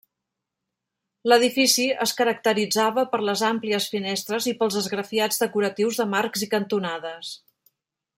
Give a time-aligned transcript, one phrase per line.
[1.31, 7.35] L'edifici es caracteritzava per les àmplies finestres i pels esgrafiats decoratius de marcs i cantonades.